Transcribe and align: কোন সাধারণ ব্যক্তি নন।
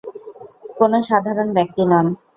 কোন 0.77 0.91
সাধারণ 1.09 1.47
ব্যক্তি 1.57 1.83
নন। 1.85 2.05